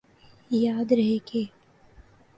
[0.51, 1.43] یاد رہے کہ